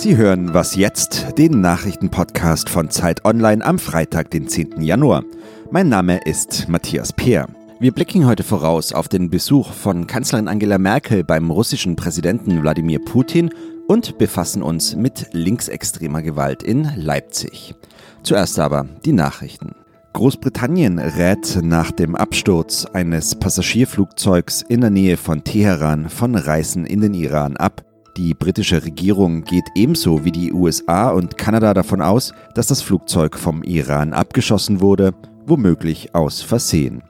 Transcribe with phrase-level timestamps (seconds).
[0.00, 4.80] Sie hören Was jetzt, den Nachrichtenpodcast von Zeit Online am Freitag, den 10.
[4.80, 5.24] Januar.
[5.70, 7.48] Mein Name ist Matthias Peer.
[7.80, 12.98] Wir blicken heute voraus auf den Besuch von Kanzlerin Angela Merkel beim russischen Präsidenten Wladimir
[13.04, 13.50] Putin
[13.88, 17.74] und befassen uns mit linksextremer Gewalt in Leipzig.
[18.22, 19.74] Zuerst aber die Nachrichten.
[20.14, 27.02] Großbritannien rät nach dem Absturz eines Passagierflugzeugs in der Nähe von Teheran von Reisen in
[27.02, 27.84] den Iran ab.
[28.16, 33.38] Die britische Regierung geht ebenso wie die USA und Kanada davon aus, dass das Flugzeug
[33.38, 35.12] vom Iran abgeschossen wurde,
[35.46, 37.02] womöglich aus Versehen.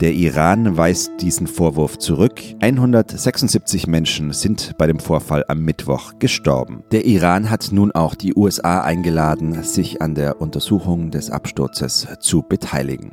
[0.00, 2.40] Der Iran weist diesen Vorwurf zurück.
[2.60, 6.84] 176 Menschen sind bei dem Vorfall am Mittwoch gestorben.
[6.92, 12.42] Der Iran hat nun auch die USA eingeladen, sich an der Untersuchung des Absturzes zu
[12.42, 13.10] beteiligen.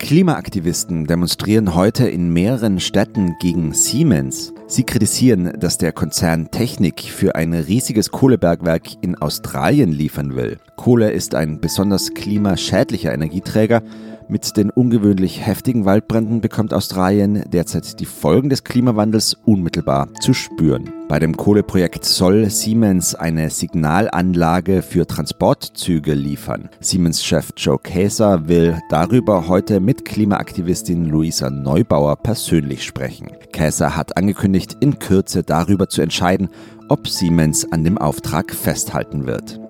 [0.00, 4.54] Klimaaktivisten demonstrieren heute in mehreren Städten gegen Siemens.
[4.66, 10.58] Sie kritisieren, dass der Konzern Technik für ein riesiges Kohlebergwerk in Australien liefern will.
[10.76, 13.82] Kohle ist ein besonders klimaschädlicher Energieträger
[14.30, 20.92] mit den ungewöhnlich heftigen Waldbränden bekommt Australien derzeit die Folgen des Klimawandels unmittelbar zu spüren.
[21.08, 26.68] Bei dem Kohleprojekt soll Siemens eine Signalanlage für Transportzüge liefern.
[26.80, 33.32] Siemens-Chef Joe Kaeser will darüber heute mit Klimaaktivistin Luisa Neubauer persönlich sprechen.
[33.52, 36.48] Kaeser hat angekündigt, in Kürze darüber zu entscheiden,
[36.88, 39.60] ob Siemens an dem Auftrag festhalten wird.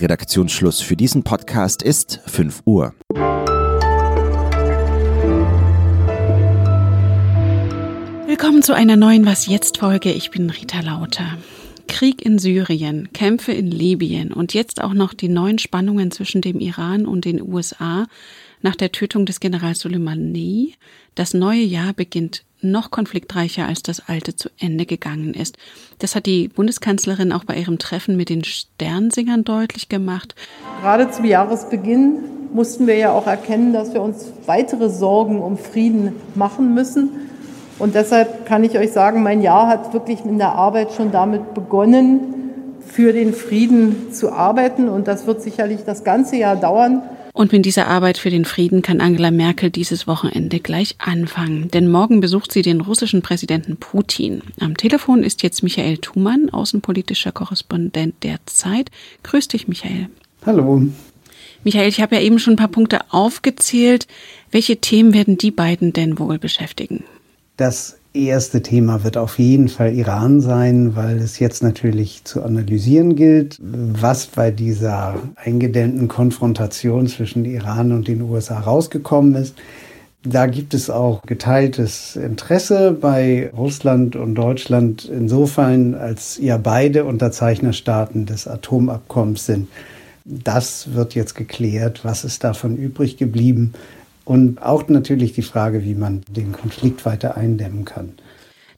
[0.00, 2.94] Redaktionsschluss für diesen Podcast ist 5 Uhr.
[8.40, 10.10] Willkommen zu einer neuen Was jetzt Folge.
[10.12, 11.36] Ich bin Rita Lauter.
[11.88, 16.58] Krieg in Syrien, Kämpfe in Libyen und jetzt auch noch die neuen Spannungen zwischen dem
[16.58, 18.06] Iran und den USA
[18.62, 20.72] nach der Tötung des Generals Soleimani.
[21.16, 25.58] Das neue Jahr beginnt noch konfliktreicher, als das alte zu Ende gegangen ist.
[25.98, 30.34] Das hat die Bundeskanzlerin auch bei ihrem Treffen mit den Sternsingern deutlich gemacht.
[30.80, 32.20] Gerade zum Jahresbeginn
[32.54, 37.10] mussten wir ja auch erkennen, dass wir uns weitere Sorgen um Frieden machen müssen.
[37.80, 41.54] Und deshalb kann ich euch sagen, mein Jahr hat wirklich in der Arbeit schon damit
[41.54, 42.34] begonnen,
[42.86, 44.88] für den Frieden zu arbeiten.
[44.88, 47.02] Und das wird sicherlich das ganze Jahr dauern.
[47.32, 51.70] Und mit dieser Arbeit für den Frieden kann Angela Merkel dieses Wochenende gleich anfangen.
[51.70, 54.42] Denn morgen besucht sie den russischen Präsidenten Putin.
[54.60, 58.90] Am Telefon ist jetzt Michael Thumann, außenpolitischer Korrespondent der Zeit.
[59.22, 60.08] Grüß dich, Michael.
[60.44, 60.82] Hallo.
[61.64, 64.06] Michael, ich habe ja eben schon ein paar Punkte aufgezählt.
[64.50, 67.04] Welche Themen werden die beiden denn wohl beschäftigen?
[67.60, 73.16] Das erste Thema wird auf jeden Fall Iran sein, weil es jetzt natürlich zu analysieren
[73.16, 79.56] gilt, was bei dieser eingedämmten Konfrontation zwischen Iran und den USA rausgekommen ist.
[80.22, 88.24] Da gibt es auch geteiltes Interesse bei Russland und Deutschland insofern, als ja beide Unterzeichnerstaaten
[88.24, 89.68] des Atomabkommens sind.
[90.24, 92.06] Das wird jetzt geklärt.
[92.06, 93.74] Was ist davon übrig geblieben?
[94.24, 98.12] Und auch natürlich die Frage, wie man den Konflikt weiter eindämmen kann.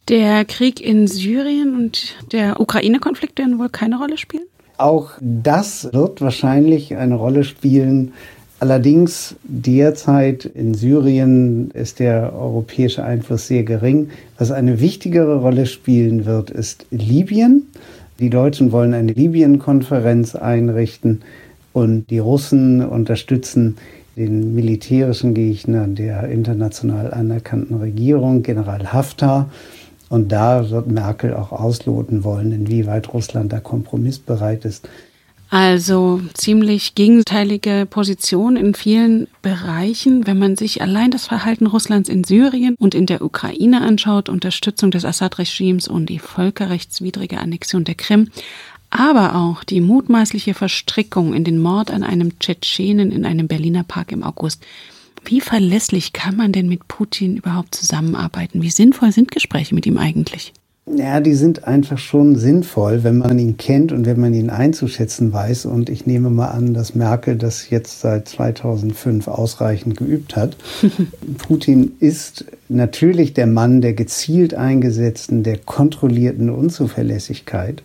[0.08, 4.44] Der Krieg in Syrien und der Ukraine-Konflikt werden wohl keine Rolle spielen?
[4.78, 8.12] Auch das wird wahrscheinlich eine Rolle spielen.
[8.58, 14.10] Allerdings derzeit in Syrien ist der europäische Einfluss sehr gering.
[14.38, 17.68] Was eine wichtigere Rolle spielen wird, ist Libyen.
[18.18, 21.22] Die Deutschen wollen eine Libyen-Konferenz einrichten
[21.72, 23.76] und die Russen unterstützen
[24.16, 29.50] den militärischen Gegner der international anerkannten Regierung, General Haftar.
[30.08, 34.88] Und da wird Merkel auch ausloten wollen, inwieweit Russland da kompromissbereit ist.
[35.48, 40.26] Also ziemlich gegenteilige Position in vielen Bereichen.
[40.26, 44.90] Wenn man sich allein das Verhalten Russlands in Syrien und in der Ukraine anschaut, Unterstützung
[44.90, 48.28] des Assad-Regimes und die völkerrechtswidrige Annexion der Krim,
[48.92, 54.12] aber auch die mutmaßliche Verstrickung in den Mord an einem Tschetschenen in einem Berliner Park
[54.12, 54.62] im August.
[55.24, 58.60] Wie verlässlich kann man denn mit Putin überhaupt zusammenarbeiten?
[58.60, 60.52] Wie sinnvoll sind Gespräche mit ihm eigentlich?
[60.84, 65.32] Ja, die sind einfach schon sinnvoll, wenn man ihn kennt und wenn man ihn einzuschätzen
[65.32, 65.64] weiß.
[65.64, 70.56] Und ich nehme mal an, dass Merkel das jetzt seit 2005 ausreichend geübt hat.
[71.38, 77.84] Putin ist natürlich der Mann der gezielt eingesetzten, der kontrollierten Unzuverlässigkeit.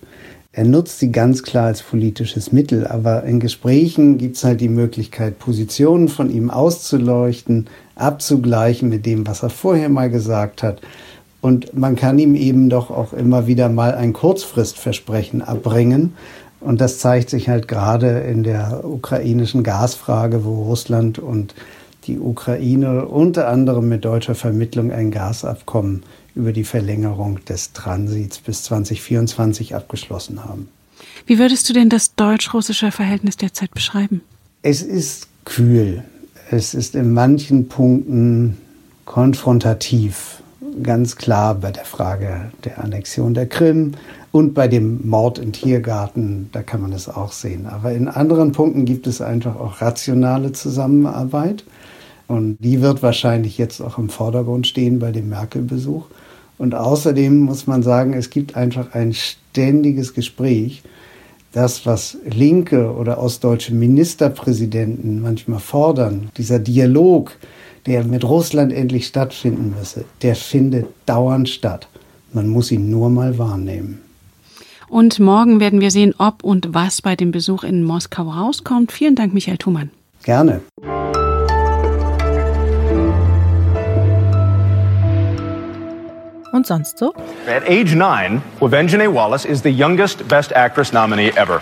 [0.58, 4.70] Er nutzt sie ganz klar als politisches Mittel, aber in Gesprächen gibt es halt die
[4.70, 10.82] Möglichkeit, Positionen von ihm auszuleuchten, abzugleichen mit dem, was er vorher mal gesagt hat.
[11.42, 16.16] Und man kann ihm eben doch auch immer wieder mal ein Kurzfristversprechen abbringen.
[16.60, 21.54] Und das zeigt sich halt gerade in der ukrainischen Gasfrage, wo Russland und
[22.06, 26.02] die Ukraine unter anderem mit deutscher Vermittlung ein Gasabkommen
[26.38, 30.70] über die Verlängerung des Transits bis 2024 abgeschlossen haben.
[31.26, 34.22] Wie würdest du denn das deutsch-russische Verhältnis derzeit beschreiben?
[34.62, 36.04] Es ist kühl.
[36.50, 38.58] Es ist in manchen Punkten
[39.06, 40.42] konfrontativ.
[40.82, 43.94] Ganz klar bei der Frage der Annexion der Krim
[44.32, 47.66] und bei dem Mord im Tiergarten, da kann man es auch sehen.
[47.66, 51.64] Aber in anderen Punkten gibt es einfach auch rationale Zusammenarbeit.
[52.28, 56.06] Und die wird wahrscheinlich jetzt auch im Vordergrund stehen bei dem Merkel-Besuch.
[56.58, 60.82] Und außerdem muss man sagen, es gibt einfach ein ständiges Gespräch.
[61.52, 67.36] Das, was linke oder ostdeutsche Ministerpräsidenten manchmal fordern, dieser Dialog,
[67.86, 71.88] der mit Russland endlich stattfinden müsse, der findet dauernd statt.
[72.34, 74.02] Man muss ihn nur mal wahrnehmen.
[74.90, 78.92] Und morgen werden wir sehen, ob und was bei dem Besuch in Moskau rauskommt.
[78.92, 79.92] Vielen Dank, Michael Thumann.
[80.24, 80.62] Gerne.
[86.52, 87.14] Und sonst so?
[87.48, 91.62] At age nine, Wavenjane Wallace is the youngest Best Actress nominee ever.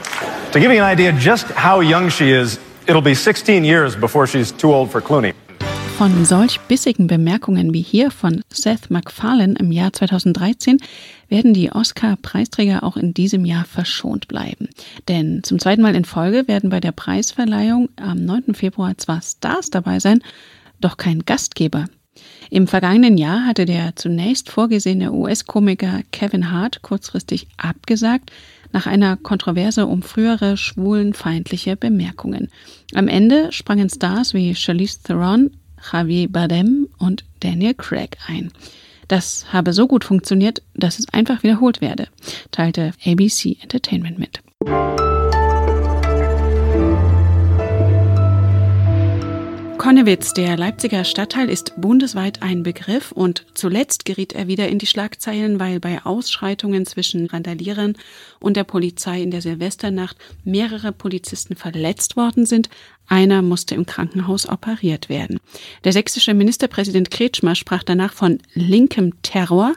[0.51, 4.27] To give you an idea just how young she is, it'll be 16 years before
[4.27, 5.33] she's too old for Clooney.
[5.97, 10.81] Von solch bissigen Bemerkungen wie hier von Seth MacFarlane im Jahr 2013
[11.29, 14.67] werden die Oscar-Preisträger auch in diesem Jahr verschont bleiben.
[15.07, 18.55] Denn zum zweiten Mal in Folge werden bei der Preisverleihung am 9.
[18.55, 20.21] Februar zwar Stars dabei sein,
[20.81, 21.85] doch kein Gastgeber.
[22.49, 28.31] Im vergangenen Jahr hatte der zunächst vorgesehene US-Komiker Kevin Hart kurzfristig abgesagt,
[28.71, 32.49] nach einer Kontroverse um frühere schwulenfeindliche Bemerkungen.
[32.93, 35.51] Am Ende sprangen Stars wie Charlize Theron,
[35.91, 38.51] Javier Bardem und Daniel Craig ein.
[39.07, 42.07] Das habe so gut funktioniert, dass es einfach wiederholt werde,
[42.51, 44.41] teilte ABC Entertainment mit.
[49.95, 54.87] Konnewitz, der Leipziger Stadtteil, ist bundesweit ein Begriff und zuletzt geriet er wieder in die
[54.87, 57.95] Schlagzeilen, weil bei Ausschreitungen zwischen Randalierern
[58.41, 62.69] und der Polizei in der Silvesternacht mehrere Polizisten verletzt worden sind.
[63.07, 65.39] Einer musste im Krankenhaus operiert werden.
[65.85, 69.75] Der sächsische Ministerpräsident Kretschmer sprach danach von linkem Terror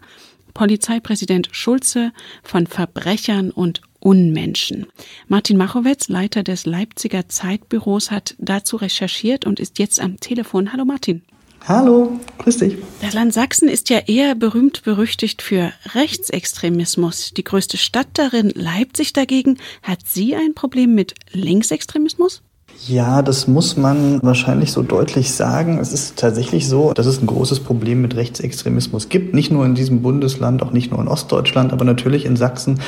[0.52, 2.10] Polizeipräsident Schulze
[2.42, 4.86] von Verbrechern und Unmenschen.
[5.26, 10.72] Martin Machowetz, Leiter des Leipziger Zeitbüros, hat dazu recherchiert und ist jetzt am Telefon.
[10.72, 11.22] Hallo Martin.
[11.66, 12.76] Hallo, grüß dich.
[13.02, 17.34] Das Land Sachsen ist ja eher berühmt berüchtigt für Rechtsextremismus.
[17.36, 22.42] Die größte Stadt darin, Leipzig dagegen, hat sie ein Problem mit Linksextremismus?
[22.86, 25.78] Ja, das muss man wahrscheinlich so deutlich sagen.
[25.78, 29.34] Es ist tatsächlich so, dass es ein großes Problem mit Rechtsextremismus gibt.
[29.34, 32.80] Nicht nur in diesem Bundesland, auch nicht nur in Ostdeutschland, aber natürlich in Sachsen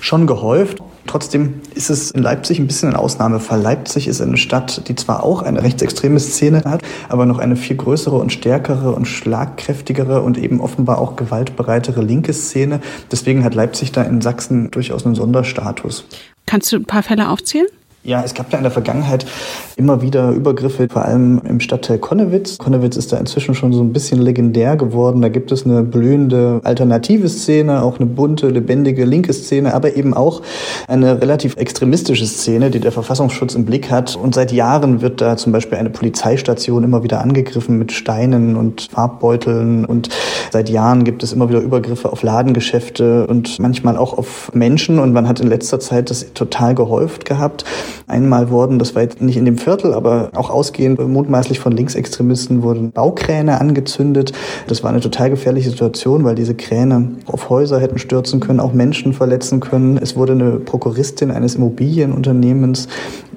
[0.00, 0.78] schon gehäuft.
[1.06, 3.62] Trotzdem ist es in Leipzig ein bisschen ein Ausnahmefall.
[3.62, 7.76] Leipzig ist eine Stadt, die zwar auch eine rechtsextreme Szene hat, aber noch eine viel
[7.76, 12.80] größere und stärkere und schlagkräftigere und eben offenbar auch gewaltbereitere linke Szene.
[13.12, 16.04] Deswegen hat Leipzig da in Sachsen durchaus einen Sonderstatus.
[16.46, 17.66] Kannst du ein paar Fälle aufzählen?
[18.06, 19.26] Ja, es gab ja in der Vergangenheit
[19.74, 22.56] immer wieder Übergriffe, vor allem im Stadtteil Konnewitz.
[22.56, 25.22] Konnewitz ist da inzwischen schon so ein bisschen legendär geworden.
[25.22, 30.14] Da gibt es eine blühende alternative Szene, auch eine bunte, lebendige linke Szene, aber eben
[30.14, 30.42] auch
[30.86, 34.14] eine relativ extremistische Szene, die der Verfassungsschutz im Blick hat.
[34.14, 38.82] Und seit Jahren wird da zum Beispiel eine Polizeistation immer wieder angegriffen mit Steinen und
[38.92, 39.84] Farbbeuteln.
[39.84, 40.10] Und
[40.52, 45.00] seit Jahren gibt es immer wieder Übergriffe auf Ladengeschäfte und manchmal auch auf Menschen.
[45.00, 47.64] Und man hat in letzter Zeit das total gehäuft gehabt
[48.06, 52.62] einmal wurden, das war jetzt nicht in dem Viertel, aber auch ausgehend mutmaßlich von Linksextremisten
[52.62, 54.32] wurden Baukräne angezündet.
[54.66, 58.72] Das war eine total gefährliche Situation, weil diese Kräne auf Häuser hätten stürzen können, auch
[58.72, 59.98] Menschen verletzen können.
[59.98, 62.88] Es wurde eine Prokuristin eines Immobilienunternehmens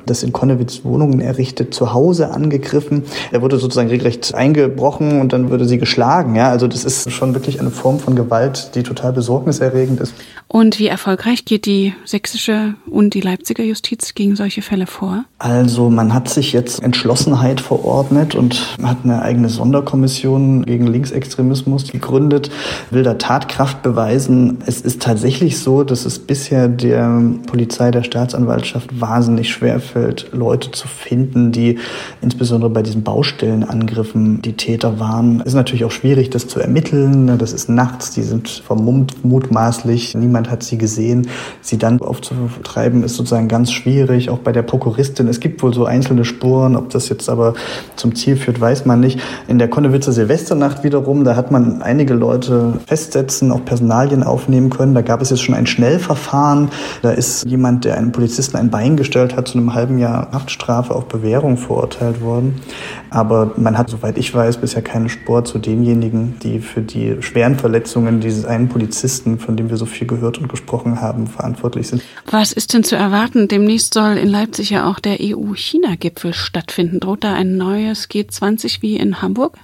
[0.10, 3.04] das in Konnewitz Wohnungen errichtet, zu Hause angegriffen.
[3.32, 6.36] Er wurde sozusagen regelrecht eingebrochen und dann würde sie geschlagen.
[6.36, 10.14] Ja, also das ist schon wirklich eine Form von Gewalt, die total besorgniserregend ist.
[10.48, 15.26] Und wie erfolgreich geht die sächsische und die Leipziger Justiz gegen solche Fälle vor?
[15.38, 22.50] Also man hat sich jetzt Entschlossenheit verordnet und hat eine eigene Sonderkommission gegen Linksextremismus gegründet,
[22.90, 24.58] will da Tatkraft beweisen.
[24.66, 29.99] Es ist tatsächlich so, dass es bisher der Polizei, der Staatsanwaltschaft wahnsinnig schwer fällt,
[30.32, 31.78] Leute zu finden, die
[32.22, 35.42] insbesondere bei diesen Baustellenangriffen die Täter waren.
[35.42, 37.38] Es ist natürlich auch schwierig, das zu ermitteln.
[37.38, 40.16] Das ist nachts, die sind vermummt mutmaßlich.
[40.16, 41.28] Niemand niemand hat sie gesehen.
[41.62, 45.28] Sie dann aufzutreiben ist sozusagen ganz schwierig, auch bei der Prokuristin.
[45.28, 47.54] Es gibt wohl so einzelne Spuren, ob das jetzt aber
[47.96, 49.20] zum Ziel führt, weiß man nicht.
[49.48, 54.94] In der Konnewitzer Silvesternacht wiederum, da hat man einige Leute festsetzen, auch Personalien aufnehmen können.
[54.94, 56.70] Da gab es jetzt schon ein Schnellverfahren.
[57.02, 60.94] Da ist jemand, der einem Polizisten ein Bein gestellt hat, zu einem halben Jahr Haftstrafe
[60.94, 62.62] auf Bewährung verurteilt worden.
[63.10, 67.56] Aber man hat, soweit ich weiß, bisher keinen Sport zu denjenigen, die für die schweren
[67.56, 72.04] Verletzungen dieses einen Polizisten, von dem wir so viel gehört und gesprochen haben, verantwortlich sind.
[72.30, 73.48] Was ist denn zu erwarten?
[73.48, 77.00] Demnächst soll in Leipzig ja auch der EU-China-Gipfel stattfinden.
[77.00, 79.58] Droht da ein neues G20 wie in Hamburg?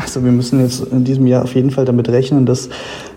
[0.00, 2.68] Also wir müssen jetzt in diesem Jahr auf jeden Fall damit rechnen, dass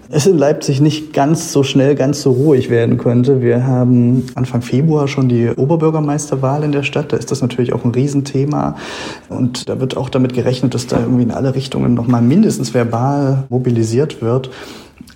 [0.09, 3.41] es in Leipzig nicht ganz so schnell, ganz so ruhig werden könnte.
[3.41, 7.11] Wir haben Anfang Februar schon die Oberbürgermeisterwahl in der Stadt.
[7.11, 8.75] Da ist das natürlich auch ein Riesenthema.
[9.29, 13.45] Und da wird auch damit gerechnet, dass da irgendwie in alle Richtungen nochmal mindestens verbal
[13.49, 14.51] mobilisiert wird.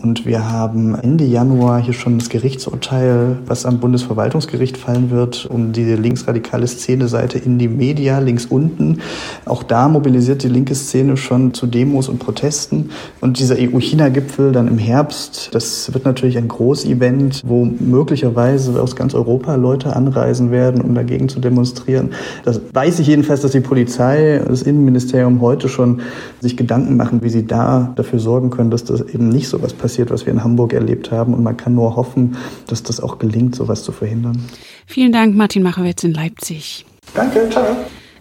[0.01, 5.73] Und wir haben Ende Januar hier schon das Gerichtsurteil, was am Bundesverwaltungsgericht fallen wird, um
[5.73, 8.99] diese linksradikale Szene-Seite in die Media links unten.
[9.43, 12.91] Auch da mobilisiert die linke Szene schon zu Demos und Protesten.
[13.19, 19.13] Und dieser EU-China-Gipfel dann im Herbst, das wird natürlich ein Großevent, wo möglicherweise aus ganz
[19.13, 22.11] Europa Leute anreisen werden, um dagegen zu demonstrieren.
[22.45, 25.99] Das weiß ich jedenfalls, dass die Polizei, das Innenministerium heute schon
[26.39, 29.68] sich Gedanken machen, wie sie da dafür sorgen können, dass das eben nicht so was
[29.73, 31.33] passiert passiert, was wir in Hamburg erlebt haben.
[31.33, 34.37] Und man kann nur hoffen, dass das auch gelingt, sowas zu verhindern.
[34.85, 36.85] Vielen Dank, Martin Machowitz in Leipzig.
[37.13, 37.75] Danke, ciao.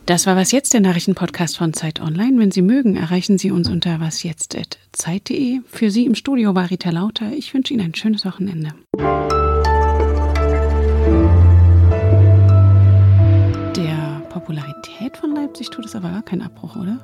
[0.07, 2.41] Das war was jetzt der Nachrichtenpodcast von Zeit Online.
[2.41, 5.61] Wenn Sie mögen, erreichen Sie uns unter wasjetzt@zeit.de.
[5.67, 7.33] Für Sie im Studio war Rita Lauter.
[7.33, 8.71] Ich wünsche Ihnen ein schönes Wochenende.
[13.77, 16.99] Der Popularität von Leipzig tut es aber gar keinen Abbruch, oder?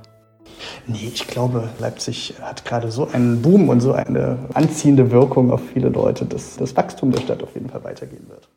[0.87, 5.63] Nee, ich glaube, Leipzig hat gerade so einen Boom und so eine anziehende Wirkung auf
[5.73, 8.49] viele Leute, dass das Wachstum der Stadt auf jeden Fall weitergehen wird.